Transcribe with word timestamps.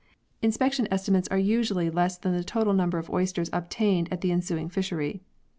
Inspection 0.41 0.87
estimates 0.89 1.27
are 1.27 1.37
usually 1.37 1.91
less 1.91 2.17
than 2.17 2.31
the 2.31 2.39
76 2.39 2.51
PEARLS 2.51 2.61
[CH. 2.63 2.65
total 2.65 2.73
number 2.73 2.97
of 2.97 3.11
oysters 3.11 3.51
obtained 3.53 4.11
at 4.11 4.21
the 4.21 4.31
ensuing 4.31 4.67
fishery. 4.67 5.21